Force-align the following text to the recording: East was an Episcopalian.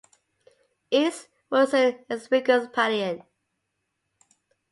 East 0.89 1.27
was 1.51 1.75
an 1.75 1.99
Episcopalian. 2.09 3.21